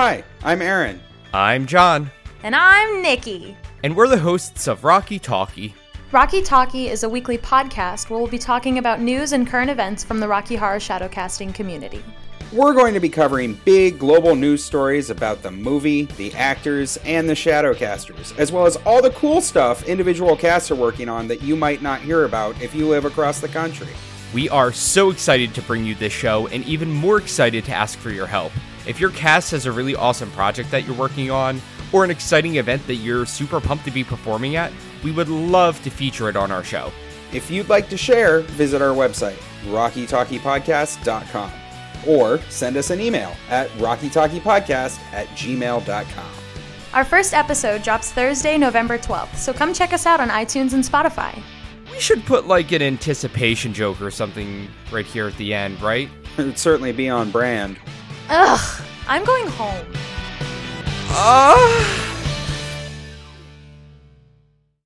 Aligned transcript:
Hi, 0.00 0.22
I'm 0.44 0.62
Aaron. 0.62 1.00
I'm 1.34 1.66
John, 1.66 2.12
And 2.44 2.54
I'm 2.54 3.02
Nikki. 3.02 3.56
and 3.82 3.96
we're 3.96 4.06
the 4.06 4.16
hosts 4.16 4.68
of 4.68 4.84
Rocky 4.84 5.18
Talkie. 5.18 5.74
Rocky 6.12 6.40
Talkie 6.40 6.86
is 6.86 7.02
a 7.02 7.08
weekly 7.08 7.36
podcast 7.36 8.08
where 8.08 8.20
we'll 8.20 8.28
be 8.28 8.38
talking 8.38 8.78
about 8.78 9.00
news 9.00 9.32
and 9.32 9.44
current 9.44 9.72
events 9.72 10.04
from 10.04 10.20
the 10.20 10.28
Rocky 10.28 10.54
Horror 10.54 10.78
Shadowcasting 10.78 11.52
community. 11.52 12.00
We're 12.52 12.74
going 12.74 12.94
to 12.94 13.00
be 13.00 13.08
covering 13.08 13.60
big 13.64 13.98
global 13.98 14.36
news 14.36 14.62
stories 14.62 15.10
about 15.10 15.42
the 15.42 15.50
movie, 15.50 16.04
the 16.16 16.32
actors, 16.34 16.96
and 16.98 17.28
the 17.28 17.34
Shadowcasters, 17.34 18.38
as 18.38 18.52
well 18.52 18.66
as 18.66 18.76
all 18.86 19.02
the 19.02 19.10
cool 19.10 19.40
stuff 19.40 19.82
individual 19.88 20.36
casts 20.36 20.70
are 20.70 20.76
working 20.76 21.08
on 21.08 21.26
that 21.26 21.42
you 21.42 21.56
might 21.56 21.82
not 21.82 22.00
hear 22.02 22.22
about 22.24 22.62
if 22.62 22.72
you 22.72 22.86
live 22.86 23.04
across 23.04 23.40
the 23.40 23.48
country. 23.48 23.88
We 24.34 24.48
are 24.50 24.72
so 24.72 25.10
excited 25.10 25.54
to 25.54 25.62
bring 25.62 25.84
you 25.84 25.94
this 25.94 26.12
show 26.12 26.48
and 26.48 26.64
even 26.64 26.90
more 26.90 27.18
excited 27.18 27.64
to 27.64 27.72
ask 27.72 27.98
for 27.98 28.10
your 28.10 28.26
help. 28.26 28.52
If 28.86 29.00
your 29.00 29.10
cast 29.10 29.50
has 29.52 29.66
a 29.66 29.72
really 29.72 29.94
awesome 29.94 30.30
project 30.32 30.70
that 30.70 30.86
you're 30.86 30.96
working 30.96 31.30
on, 31.30 31.60
or 31.92 32.04
an 32.04 32.10
exciting 32.10 32.56
event 32.56 32.86
that 32.86 32.96
you're 32.96 33.24
super 33.26 33.60
pumped 33.60 33.84
to 33.86 33.90
be 33.90 34.04
performing 34.04 34.56
at, 34.56 34.72
we 35.02 35.12
would 35.12 35.28
love 35.28 35.82
to 35.82 35.90
feature 35.90 36.28
it 36.28 36.36
on 36.36 36.50
our 36.50 36.62
show. 36.62 36.92
If 37.32 37.50
you'd 37.50 37.68
like 37.68 37.88
to 37.90 37.96
share, 37.96 38.40
visit 38.40 38.82
our 38.82 38.94
website, 38.94 39.38
rockytalkiepodcast.com, 39.66 41.52
or 42.06 42.40
send 42.50 42.76
us 42.76 42.90
an 42.90 43.00
email 43.00 43.34
at 43.48 43.68
rockytalkiepodcast 43.70 44.98
at 45.12 45.26
gmail.com. 45.28 46.30
Our 46.94 47.04
first 47.04 47.34
episode 47.34 47.82
drops 47.82 48.12
Thursday, 48.12 48.56
November 48.56 48.98
12th, 48.98 49.36
so 49.36 49.52
come 49.52 49.74
check 49.74 49.92
us 49.92 50.06
out 50.06 50.20
on 50.20 50.28
iTunes 50.30 50.72
and 50.72 50.82
Spotify. 50.82 51.42
We 51.98 52.02
should 52.02 52.24
put 52.26 52.46
like 52.46 52.70
an 52.70 52.80
anticipation 52.80 53.74
joke 53.74 54.00
or 54.00 54.12
something 54.12 54.68
right 54.92 55.04
here 55.04 55.26
at 55.26 55.36
the 55.36 55.52
end, 55.52 55.82
right? 55.82 56.08
It 56.38 56.44
would 56.44 56.56
certainly 56.56 56.92
be 56.92 57.08
on 57.08 57.32
brand. 57.32 57.76
Ugh, 58.28 58.82
I'm 59.08 59.24
going 59.24 59.48
home. 59.48 59.84
Ah. 61.10 61.97